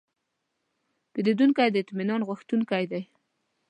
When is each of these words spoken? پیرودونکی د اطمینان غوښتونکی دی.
پیرودونکی 1.11 1.69
د 1.71 1.75
اطمینان 1.83 2.21
غوښتونکی 2.27 2.83
دی. 2.91 3.01